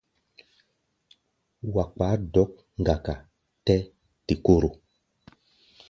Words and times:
Wa 1.73 1.83
kpá 1.91 2.07
dɔ̌k-ŋgaka 2.33 3.13
tɛ 3.65 3.75
té-koro. 4.25 4.69